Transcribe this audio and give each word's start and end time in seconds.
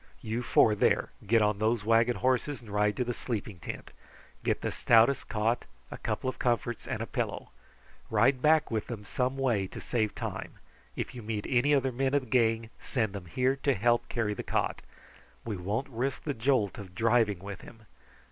You 0.23 0.41
four 0.41 0.73
there 0.73 1.11
get 1.27 1.43
on 1.43 1.59
those 1.59 1.83
wagon 1.85 2.15
horses 2.15 2.59
and 2.59 2.71
ride 2.71 2.97
to 2.97 3.03
the 3.03 3.13
sleeping 3.13 3.59
tent. 3.59 3.91
Get 4.43 4.59
the 4.61 4.71
stoutest 4.71 5.29
cot, 5.29 5.65
a 5.91 5.97
couple 5.99 6.27
of 6.27 6.39
comforts, 6.39 6.87
and 6.87 7.03
a 7.03 7.05
pillow. 7.05 7.51
Ride 8.09 8.41
back 8.41 8.71
with 8.71 8.87
them 8.87 9.05
some 9.05 9.37
way 9.37 9.67
to 9.67 9.79
save 9.79 10.15
time. 10.15 10.55
If 10.95 11.13
you 11.13 11.21
meet 11.21 11.45
any 11.47 11.75
other 11.75 11.91
men 11.91 12.15
of 12.15 12.23
the 12.23 12.29
gang, 12.31 12.71
send 12.79 13.13
them 13.13 13.27
here 13.27 13.55
to 13.57 13.75
help 13.75 14.09
carry 14.09 14.33
the 14.33 14.41
cot. 14.41 14.81
We 15.45 15.55
won't 15.55 15.87
risk 15.87 16.23
the 16.23 16.33
jolt 16.33 16.79
of 16.79 16.95
driving 16.95 17.37
with 17.37 17.61
him. 17.61 17.83